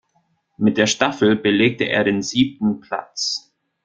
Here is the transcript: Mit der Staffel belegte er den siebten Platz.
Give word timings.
Mit 0.57 0.77
der 0.79 0.87
Staffel 0.87 1.35
belegte 1.35 1.83
er 1.87 2.03
den 2.03 2.23
siebten 2.23 2.79
Platz. 2.79 3.53